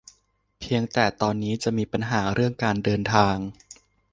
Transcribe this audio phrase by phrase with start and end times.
[0.59, 3.35] เพียงแต่ตอนนี้จะมีปัญหาเรื่องการเดินทาง